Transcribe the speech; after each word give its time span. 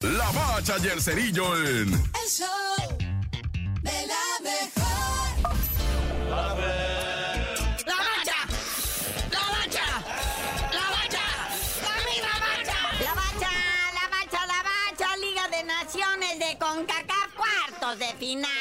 La 0.00 0.30
Bacha 0.30 0.74
y 0.84 0.88
el 0.88 1.00
Cerillo 1.00 1.56
en... 1.56 1.88
El 1.94 2.28
show 2.28 2.85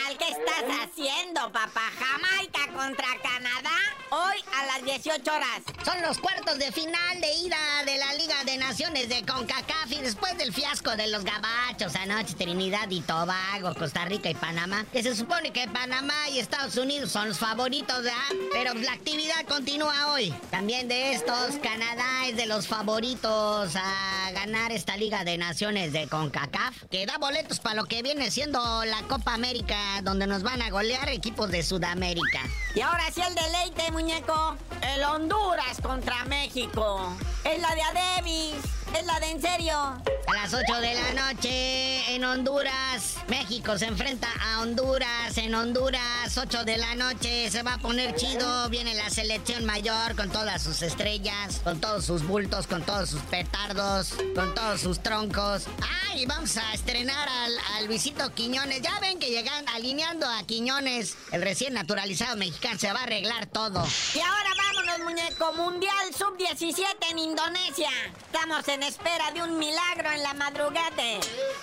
¿Qué 0.08 0.30
estás 0.30 0.64
haciendo, 0.84 1.52
papá? 1.52 1.82
Jamaica 1.98 2.72
contra 2.74 3.08
Canadá, 3.24 3.76
hoy 4.12 4.38
a 4.54 4.66
las 4.68 4.86
18 4.86 5.34
horas. 5.34 5.62
Son 5.84 6.00
los 6.04 6.20
cuartos 6.20 6.60
de 6.60 6.72
final 6.72 7.20
de 7.20 7.34
ida 7.34 7.58
de 7.88 7.98
la 7.98 8.14
Liga 8.14 8.44
de 8.46 8.58
Naciones 8.58 9.10
de 9.10 9.26
CONCACAF 9.26 9.92
y 9.92 10.02
después 10.02 10.38
del 10.38 10.54
fiasco 10.54 10.96
de 10.96 11.08
los 11.08 11.24
gabachos 11.24 11.96
anoche, 11.96 12.36
Trinidad 12.36 12.88
y 12.92 13.02
Tobago, 13.02 13.74
Costa 13.74 14.06
Rica 14.06 14.30
y 14.30 14.36
Panamá, 14.36 14.86
que 14.94 15.02
se 15.02 15.16
supone 15.16 15.52
que 15.52 15.68
Panamá 15.68 16.30
y 16.30 16.38
Estados 16.38 16.78
Unidos 16.78 17.12
son 17.12 17.30
los 17.30 17.40
favoritos, 17.40 18.04
¿verdad? 18.04 18.14
Pero 18.54 18.76
la 18.76 18.94
actividad 18.94 19.44
continúa 19.48 20.14
hoy. 20.14 20.34
También 20.52 20.88
de 20.88 21.14
estos, 21.14 21.56
Canadá 21.64 22.28
es 22.28 22.38
de 22.38 22.46
los 22.46 22.68
favoritos 22.68 23.76
a 23.76 24.32
ganar 24.32 24.72
esta 24.72 24.98
Liga 24.98 25.24
de 25.24 25.38
Naciones 25.40 25.94
de 25.94 26.08
CONCACAF, 26.08 26.84
que 26.92 27.08
da 27.08 27.18
boletos 27.18 27.60
para 27.60 27.76
lo 27.76 27.86
que 27.86 28.04
viene 28.04 28.30
siendo 28.30 28.86
la 28.86 29.02
Copa 29.08 29.34
América, 29.34 29.95
donde 30.02 30.28
nos 30.28 30.44
van 30.44 30.62
a 30.62 30.70
golear 30.70 31.10
equipos 31.10 31.50
de 31.52 31.64
Sudamérica. 31.64 32.40
Y 32.76 32.82
ahora 32.82 33.04
sí 33.14 33.22
el 33.22 33.36
deleite, 33.36 33.92
muñeco. 33.92 34.56
El 34.82 35.04
Honduras 35.04 35.80
contra 35.82 36.26
México. 36.26 37.16
Es 37.44 37.62
la 37.62 37.74
de 37.76 37.82
Adebis. 37.82 38.56
Es 38.98 39.06
la 39.06 39.20
de 39.20 39.32
en 39.32 39.42
serio. 39.42 40.02
Las 40.36 40.54
8 40.54 40.82
de 40.82 40.94
la 40.94 41.14
noche 41.14 42.14
en 42.14 42.26
Honduras, 42.26 43.16
México 43.30 43.78
se 43.78 43.86
enfrenta 43.86 44.28
a 44.42 44.60
Honduras. 44.60 45.38
En 45.38 45.56
Honduras, 45.56 46.38
8 46.38 46.66
de 46.66 46.78
la 46.78 46.94
noche, 46.96 47.50
se 47.50 47.64
va 47.64 47.76
a 47.76 47.78
poner 47.78 48.16
chido. 48.16 48.70
Viene 48.70 48.94
la 48.96 49.10
selección 49.10 49.66
mayor 49.66 50.14
con 50.18 50.30
todas 50.30 50.62
sus 50.62 50.82
estrellas, 50.82 51.62
con 51.64 51.80
todos 51.80 52.06
sus 52.06 52.28
bultos, 52.28 52.68
con 52.68 52.84
todos 52.84 53.10
sus 53.10 53.22
petardos, 53.22 54.14
con 54.36 54.54
todos 54.54 54.82
sus 54.82 55.00
troncos. 55.02 55.68
¡Ay! 56.12 56.26
Vamos 56.26 56.58
a 56.58 56.74
estrenar 56.74 57.28
al, 57.28 57.54
al 57.76 57.86
Luisito 57.88 58.34
Quiñones. 58.34 58.82
Ya 58.82 59.00
ven 59.00 59.20
que 59.20 59.30
llegan 59.30 59.66
alineando 59.70 60.28
a 60.28 60.44
Quiñones, 60.44 61.16
el 61.32 61.42
recién 61.42 61.74
naturalizado 61.74 62.36
mexicano. 62.36 62.78
Se 62.78 62.92
va 62.92 63.00
a 63.00 63.04
arreglar 63.04 63.48
todo. 63.48 63.88
Y 64.14 64.20
ahora 64.20 64.50
vámonos, 64.58 65.00
muñeco. 65.00 65.54
Mundial 65.54 66.14
Sub-17 66.18 66.86
en 67.12 67.20
Indonesia. 67.20 67.90
Estamos 68.26 68.68
en 68.68 68.84
espera 68.84 69.32
de 69.32 69.42
un 69.42 69.58
milagro 69.58 70.12
en 70.12 70.25
la 70.26 70.34
madrugada. 70.34 70.86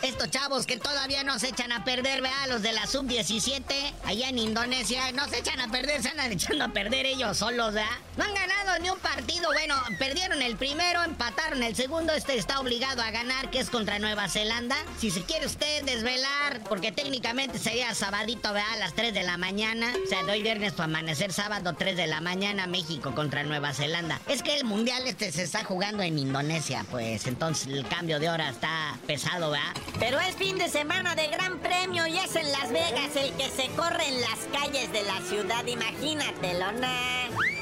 Estos 0.03 0.31
chavos 0.31 0.67
que 0.67 0.77
todavía 0.77 1.25
no 1.25 1.39
se 1.39 1.49
echan 1.49 1.73
a 1.73 1.85
perder, 1.85 2.23
vea, 2.23 2.47
los 2.49 2.63
de 2.63 2.73
la 2.73 2.87
sub-17, 2.87 3.65
allá 4.05 4.29
en 4.29 4.39
Indonesia, 4.39 5.11
no 5.13 5.29
se 5.29 5.39
echan 5.39 5.61
a 5.61 5.69
perder, 5.69 6.01
se 6.01 6.11
andan 6.11 6.31
echando 6.31 6.65
a 6.65 6.69
perder 6.69 7.07
ellos 7.07 7.37
solos, 7.39 7.75
¿verdad? 7.75 7.91
No 8.17 8.25
han 8.25 8.35
ganado 8.35 8.79
ni 8.81 8.91
un 8.91 8.99
partido, 8.99 9.49
bueno, 9.53 9.75
perdieron 9.99 10.43
el 10.43 10.57
primero, 10.57 11.03
empataron 11.03 11.63
el 11.63 11.75
segundo, 11.75 12.13
este 12.13 12.37
está 12.37 12.61
obligado 12.61 13.03
a 13.03 13.11
ganar, 13.11 13.51
que 13.51 13.59
es 13.59 13.69
contra 13.69 13.99
Nueva 13.99 14.29
Zelanda. 14.29 14.77
Si 14.99 15.11
se 15.11 15.23
quiere 15.23 15.47
usted 15.47 15.83
desvelar, 15.85 16.61
porque 16.69 16.93
técnicamente 16.93 17.59
sería 17.59 17.95
sabadito, 17.95 18.53
vea, 18.53 18.73
a 18.75 18.77
las 18.77 18.95
3 18.95 19.13
de 19.13 19.25
la 19.25 19.39
mañana, 19.39 19.93
o 20.05 20.09
sea, 20.09 20.23
de 20.23 20.33
hoy 20.33 20.43
viernes 20.43 20.73
para 20.73 20.85
amanecer 20.85 21.33
sábado, 21.33 21.75
3 21.77 21.97
de 21.97 22.07
la 22.07 22.21
mañana, 22.21 22.67
México 22.69 23.15
contra 23.15 23.43
Nueva 23.43 23.73
Zelanda. 23.73 24.21
Es 24.29 24.43
que 24.43 24.57
el 24.57 24.65
mundial 24.65 25.07
este 25.07 25.33
se 25.33 25.43
está 25.43 25.65
jugando 25.65 26.03
en 26.03 26.19
Indonesia, 26.19 26.85
pues 26.91 27.27
entonces 27.27 27.67
el 27.69 27.87
cambio 27.89 28.21
de 28.21 28.31
hora 28.31 28.52
está 28.53 28.97
pesado, 29.07 29.51
¿verdad? 29.51 29.75
Pero 29.99 30.21
es 30.21 30.37
fin 30.37 30.57
de 30.59 30.69
semana 30.69 31.15
de 31.15 31.29
gran 31.29 31.59
premio 31.59 32.07
y 32.07 32.19
es 32.19 32.37
en 32.37 32.51
Las 32.53 32.71
Vegas 32.71 33.17
el 33.17 33.33
que 33.35 33.49
se 33.51 33.69
corre 33.71 34.07
en 34.09 34.21
las 34.21 34.39
calles 34.53 34.93
de 34.93 35.03
la 35.03 35.21
ciudad. 35.23 35.67
Imagínatelo, 35.67 36.73
¿no? 36.73 36.87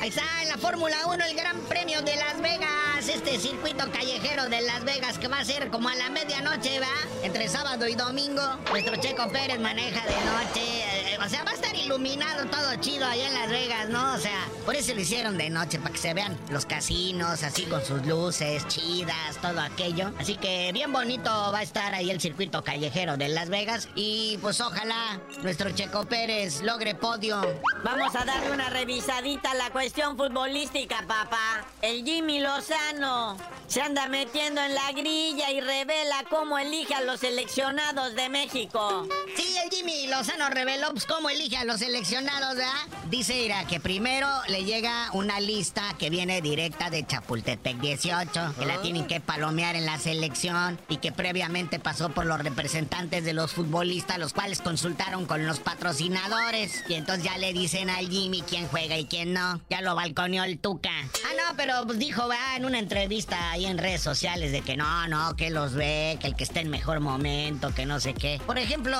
Ahí 0.01 0.09
está 0.09 0.23
en 0.43 0.49
la 0.49 0.57
Fórmula 0.57 0.97
1 1.07 1.25
el 1.25 1.37
Gran 1.37 1.61
Premio 1.63 2.01
de 2.03 2.17
Las 2.17 2.41
Vegas, 2.41 3.07
este 3.07 3.39
circuito 3.39 3.91
callejero 3.93 4.49
de 4.49 4.63
Las 4.63 4.83
Vegas 4.85 5.19
que 5.19 5.29
va 5.29 5.39
a 5.41 5.45
ser 5.45 5.69
como 5.71 5.89
a 5.89 5.95
la 5.95 6.09
medianoche, 6.11 6.81
¿va? 6.81 6.87
Entre 7.23 7.49
sábado 7.49 7.87
y 7.87 7.95
domingo. 7.95 8.43
Nuestro 8.71 8.97
Checo 8.97 9.29
Pérez 9.31 9.61
maneja 9.61 10.01
de 10.07 10.15
noche. 10.25 11.13
eh, 11.13 11.19
o 11.25 11.29
sea, 11.29 11.45
va 11.45 11.51
a 11.51 11.55
estar 11.55 11.77
iluminado 11.81 12.47
todo 12.47 12.75
chido 12.77 13.07
allá 13.07 13.27
en 13.27 13.35
Las 13.35 13.51
Vegas, 13.51 13.89
¿no? 13.89 14.15
O 14.15 14.19
sea, 14.19 14.49
por 14.65 14.75
eso 14.75 14.95
lo 14.95 15.01
hicieron 15.01 15.39
de 15.39 15.51
noche, 15.51 15.79
para 15.79 15.93
que 15.93 15.99
se 15.99 16.15
vean 16.15 16.39
los 16.51 16.67
casinos 16.67 17.43
así 17.43 17.65
con 17.65 17.85
sus 17.85 18.05
luces 18.07 18.67
chidas, 18.69 19.37
todo 19.41 19.61
aquello. 19.61 20.13
Así 20.19 20.37
que 20.37 20.71
bien 20.73 20.93
bonito 20.93 21.31
va 21.31 21.59
a 21.59 21.63
estar 21.63 21.95
ahí 21.95 22.11
el 22.11 22.21
circuito 22.21 22.63
callejero 22.63 23.17
de 23.17 23.29
Las 23.29 23.49
Vegas. 23.49 23.89
Y 23.95 24.39
pues 24.43 24.61
ojalá 24.61 25.21
nuestro 25.43 25.71
Checo 25.71 26.05
Pérez 26.05 26.63
logre 26.63 26.95
podio. 26.95 27.41
Vamos 27.85 28.15
a 28.15 28.25
darle 28.25 28.51
una 28.51 28.69
revisadita 28.71 29.53
a 29.53 29.55
la 29.55 29.71
cuestión 29.71 30.17
futbolística, 30.17 31.05
papá. 31.07 31.65
El 31.83 32.05
Jimmy 32.05 32.41
Lozano 32.41 33.37
se 33.67 33.81
anda 33.81 34.09
metiendo 34.09 34.61
en 34.61 34.75
la 34.75 34.91
grilla 34.93 35.51
y 35.51 35.61
revela 35.61 36.25
cómo 36.29 36.59
elige 36.59 36.95
a 36.95 37.03
los 37.03 37.21
seleccionados 37.21 38.15
de 38.17 38.29
México. 38.29 39.07
Sí, 39.37 39.57
el 39.65 39.71
Jimmy 39.71 40.09
Lozano 40.09 40.51
reveló 40.51 40.91
pues, 40.91 41.07
cómo 41.07 41.31
elige 41.31 41.57
a 41.57 41.65
los 41.65 41.70
seleccionados, 41.79 42.57
¿verdad? 42.57 42.73
Dice, 43.11 43.43
Ira, 43.43 43.67
que 43.67 43.81
primero 43.81 44.29
le 44.49 44.65
llega 44.65 45.11
una 45.13 45.41
lista 45.41 45.83
que 45.99 46.11
viene 46.11 46.41
directa 46.41 46.91
de 46.91 47.07
Chapultepec 47.07 47.79
18, 47.79 48.55
que 48.59 48.67
la 48.67 48.81
tienen 48.81 49.07
que 49.07 49.21
palomear 49.21 49.77
en 49.77 49.87
la 49.87 49.99
selección 49.99 50.79
y 50.89 50.99
que 50.99 51.13
previamente 51.13 51.79
pasó 51.79 52.11
por 52.11 52.27
los 52.27 52.41
representantes 52.41 53.25
de 53.25 53.33
los 53.33 53.53
futbolistas, 53.53 54.19
los 54.19 54.33
cuales 54.33 54.61
consultaron 54.61 55.27
con 55.27 55.47
los 55.47 55.61
patrocinadores. 55.61 56.85
Y 56.89 56.95
entonces 56.95 57.25
ya 57.25 57.39
le 57.39 57.53
dicen 57.53 57.91
al 57.91 58.09
Jimmy 58.09 58.43
quién 58.43 58.67
juega 58.69 58.97
y 58.97 59.07
quién 59.07 59.33
no. 59.33 59.61
Ya 59.71 59.81
lo 59.81 59.95
balconeó 59.95 60.45
el 60.45 60.59
Tuca. 60.59 60.91
Ah, 60.91 61.35
no, 61.37 61.57
pero 61.57 61.87
pues 61.87 61.99
dijo, 61.99 62.29
va, 62.29 62.57
en 62.57 62.65
una 62.65 62.79
entrevista 62.79 63.51
ahí 63.51 63.67
en 63.67 63.79
redes 63.79 64.03
sociales 64.03 64.53
de 64.53 64.63
que 64.63 64.77
no, 64.77 65.09
no, 65.09 65.37
que 65.37 65.51
los 65.51 65.75
ve, 65.75 66.19
que 66.21 66.29
el 66.29 66.37
que 66.37 66.45
esté 66.45 66.61
en 66.61 66.71
mejor 66.71 67.01
momento, 67.01 67.75
que 67.75 67.87
no 67.87 68.01
sé 68.01 68.15
qué. 68.15 68.41
Por 68.47 68.59
ejemplo, 68.59 68.97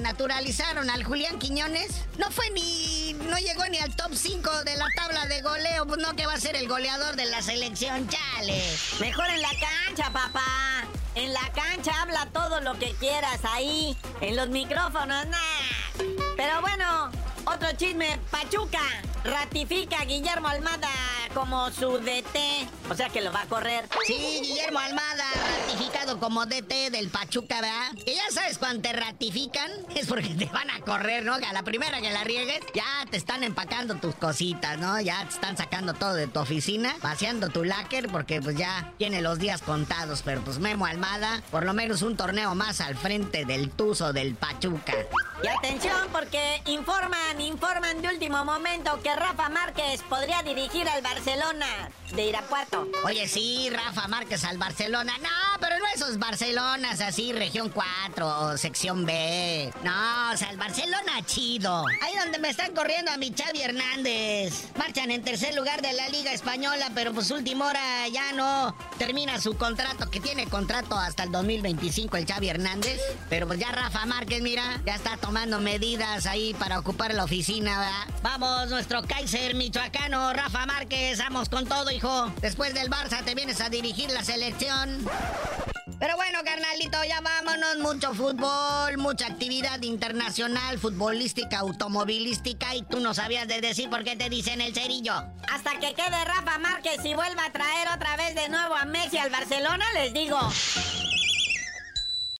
naturalizaron 0.00 0.90
al 0.90 1.04
Julián 1.04 1.38
Quiñones. 1.38 1.99
No 2.18 2.30
fue 2.30 2.50
ni. 2.50 3.12
No 3.14 3.38
llegó 3.38 3.66
ni 3.66 3.78
al 3.78 3.94
top 3.96 4.12
5 4.14 4.64
de 4.64 4.76
la 4.76 4.86
tabla 4.96 5.26
de 5.26 5.42
goleo. 5.42 5.86
Pues 5.86 6.00
no, 6.00 6.14
que 6.16 6.26
va 6.26 6.34
a 6.34 6.40
ser 6.40 6.56
el 6.56 6.68
goleador 6.68 7.16
de 7.16 7.26
la 7.26 7.42
selección, 7.42 8.08
chale. 8.08 8.62
Mejor 9.00 9.26
en 9.28 9.42
la 9.42 9.50
cancha, 9.50 10.12
papá. 10.12 10.84
En 11.14 11.32
la 11.32 11.52
cancha 11.52 11.92
habla 12.02 12.26
todo 12.32 12.60
lo 12.60 12.78
que 12.78 12.92
quieras 12.94 13.40
ahí. 13.44 13.96
En 14.20 14.36
los 14.36 14.48
micrófonos, 14.48 15.26
nah. 15.26 15.38
Pero 16.36 16.60
bueno, 16.60 17.10
otro 17.46 17.72
chisme. 17.72 18.18
Pachuca 18.30 18.80
ratifica 19.24 20.00
a 20.00 20.04
Guillermo 20.04 20.48
Almada 20.48 20.88
como 21.34 21.70
su 21.70 21.98
DT. 21.98 22.38
O 22.90 22.94
sea 22.94 23.08
que 23.08 23.20
lo 23.20 23.32
va 23.32 23.42
a 23.42 23.46
correr. 23.46 23.88
Sí, 24.06 24.40
Guillermo 24.42 24.78
Almada, 24.78 25.24
ratificado 25.66 26.18
como 26.18 26.46
DT 26.46 26.90
del 26.90 27.08
Pachuca, 27.08 27.60
¿verdad? 27.60 27.92
Y 28.04 28.14
ya 28.14 28.30
sabes, 28.32 28.58
cuando 28.58 28.82
te 28.82 28.92
ratifican, 28.92 29.70
es 29.94 30.06
porque 30.06 30.28
te 30.30 30.46
van 30.46 30.70
a 30.70 30.80
correr, 30.80 31.24
¿no? 31.24 31.38
Que 31.38 31.46
a 31.46 31.52
la 31.52 31.62
primera 31.62 32.00
que 32.00 32.10
la 32.10 32.24
riegues, 32.24 32.60
ya 32.74 33.06
te 33.10 33.16
están 33.16 33.44
empacando 33.44 33.96
tus 33.96 34.14
cositas, 34.16 34.78
¿no? 34.78 35.00
Ya 35.00 35.22
te 35.24 35.34
están 35.34 35.56
sacando 35.56 35.94
todo 35.94 36.14
de 36.14 36.26
tu 36.26 36.40
oficina, 36.40 36.96
vaciando 37.00 37.48
tu 37.48 37.64
láquer, 37.64 38.08
porque 38.08 38.40
pues 38.40 38.56
ya 38.56 38.92
tiene 38.98 39.22
los 39.22 39.38
días 39.38 39.62
contados. 39.62 40.22
Pero 40.24 40.42
pues 40.42 40.58
Memo 40.58 40.86
Almada, 40.86 41.42
por 41.50 41.64
lo 41.64 41.74
menos 41.74 42.02
un 42.02 42.16
torneo 42.16 42.54
más 42.54 42.80
al 42.80 42.96
frente 42.96 43.44
del 43.44 43.70
Tuzo 43.70 44.12
del 44.12 44.34
Pachuca. 44.34 44.94
Y 45.42 45.46
atención 45.46 46.08
porque 46.12 46.60
informan, 46.66 47.39
último 48.30 48.44
momento 48.44 49.00
que 49.02 49.12
Rafa 49.16 49.48
Márquez 49.48 50.02
podría 50.08 50.40
dirigir 50.44 50.88
al 50.88 51.02
Barcelona 51.02 51.66
de 52.14 52.26
Irapuato. 52.26 52.86
Oye, 53.04 53.26
sí, 53.26 53.68
Rafa 53.70 54.06
Márquez 54.06 54.44
al 54.44 54.56
Barcelona. 54.56 55.14
No, 55.20 55.28
pero 55.60 55.78
no 55.78 55.84
esos 55.92 56.18
Barcelonas 56.18 57.00
así, 57.00 57.32
región 57.32 57.70
4 57.70 58.40
o 58.40 58.56
sección 58.56 59.04
B. 59.04 59.72
No, 59.82 60.30
o 60.32 60.36
sea, 60.36 60.50
el 60.50 60.58
Barcelona 60.58 61.24
chido. 61.26 61.84
Ahí 62.02 62.14
donde 62.22 62.38
me 62.38 62.50
están 62.50 62.72
corriendo 62.72 63.10
a 63.10 63.16
mi 63.16 63.32
Xavi 63.32 63.62
Hernández. 63.62 64.68
Marchan 64.76 65.10
en 65.10 65.24
tercer 65.24 65.54
lugar 65.54 65.82
de 65.82 65.92
la 65.92 66.08
Liga 66.08 66.32
Española, 66.32 66.90
pero 66.94 67.12
pues 67.12 67.30
última 67.32 67.66
hora 67.66 68.06
ya 68.08 68.32
no 68.32 68.76
termina 68.98 69.40
su 69.40 69.56
contrato, 69.56 70.08
que 70.08 70.20
tiene 70.20 70.46
contrato 70.46 70.96
hasta 70.96 71.24
el 71.24 71.32
2025 71.32 72.16
el 72.16 72.26
Xavi 72.26 72.48
Hernández. 72.48 73.00
Pero 73.28 73.48
pues 73.48 73.58
ya 73.58 73.72
Rafa 73.72 74.06
Márquez, 74.06 74.40
mira, 74.40 74.80
ya 74.86 74.94
está 74.94 75.16
tomando 75.16 75.58
medidas 75.60 76.26
ahí 76.26 76.54
para 76.54 76.78
ocupar 76.78 77.12
la 77.12 77.24
oficina, 77.24 77.78
¿verdad? 77.78 78.19
Vamos, 78.22 78.68
nuestro 78.68 79.02
Kaiser 79.02 79.54
michoacano, 79.54 80.32
Rafa 80.34 80.66
Márquez, 80.66 81.18
vamos 81.18 81.48
con 81.48 81.66
todo, 81.66 81.90
hijo. 81.90 82.30
Después 82.42 82.74
del 82.74 82.90
Barça 82.90 83.24
te 83.24 83.34
vienes 83.34 83.62
a 83.62 83.70
dirigir 83.70 84.10
la 84.10 84.22
selección. 84.22 85.06
Pero 85.98 86.16
bueno, 86.16 86.38
carnalito, 86.44 87.02
ya 87.04 87.20
vámonos. 87.20 87.78
Mucho 87.78 88.14
fútbol, 88.14 88.98
mucha 88.98 89.26
actividad 89.26 89.80
internacional, 89.82 90.78
futbolística, 90.78 91.58
automovilística. 91.58 92.74
Y 92.74 92.82
tú 92.82 93.00
no 93.00 93.14
sabías 93.14 93.48
de 93.48 93.60
decir 93.60 93.88
por 93.88 94.04
qué 94.04 94.16
te 94.16 94.28
dicen 94.28 94.60
el 94.60 94.74
cerillo. 94.74 95.14
Hasta 95.52 95.72
que 95.78 95.94
quede 95.94 96.24
Rafa 96.24 96.58
Márquez 96.58 97.04
y 97.04 97.14
vuelva 97.14 97.46
a 97.46 97.52
traer 97.52 97.88
otra 97.94 98.16
vez 98.16 98.34
de 98.34 98.48
nuevo 98.48 98.76
a 98.76 98.84
Messi 98.84 99.18
al 99.18 99.30
Barcelona, 99.30 99.84
les 99.94 100.12
digo. 100.12 100.38